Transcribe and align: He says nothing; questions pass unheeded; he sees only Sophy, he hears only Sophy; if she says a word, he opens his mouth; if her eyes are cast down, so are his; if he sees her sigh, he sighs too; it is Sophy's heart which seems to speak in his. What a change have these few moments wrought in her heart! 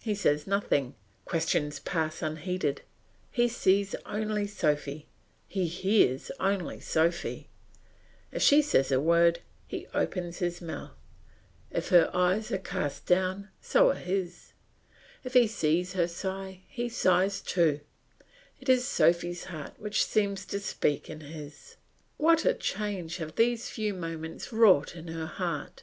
He 0.00 0.14
says 0.14 0.46
nothing; 0.46 0.94
questions 1.26 1.80
pass 1.80 2.22
unheeded; 2.22 2.80
he 3.30 3.46
sees 3.46 3.94
only 4.06 4.46
Sophy, 4.46 5.06
he 5.46 5.66
hears 5.66 6.30
only 6.40 6.80
Sophy; 6.80 7.50
if 8.32 8.40
she 8.40 8.62
says 8.62 8.90
a 8.90 8.98
word, 8.98 9.40
he 9.66 9.86
opens 9.92 10.38
his 10.38 10.62
mouth; 10.62 10.96
if 11.70 11.90
her 11.90 12.10
eyes 12.14 12.50
are 12.50 12.56
cast 12.56 13.04
down, 13.04 13.50
so 13.60 13.90
are 13.90 13.94
his; 14.00 14.54
if 15.24 15.34
he 15.34 15.46
sees 15.46 15.92
her 15.92 16.08
sigh, 16.08 16.62
he 16.68 16.88
sighs 16.88 17.42
too; 17.42 17.80
it 18.58 18.70
is 18.70 18.88
Sophy's 18.88 19.44
heart 19.44 19.74
which 19.76 20.06
seems 20.06 20.46
to 20.46 20.58
speak 20.58 21.10
in 21.10 21.20
his. 21.20 21.76
What 22.16 22.46
a 22.46 22.54
change 22.54 23.18
have 23.18 23.34
these 23.36 23.68
few 23.68 23.92
moments 23.92 24.54
wrought 24.54 24.96
in 24.96 25.08
her 25.08 25.26
heart! 25.26 25.82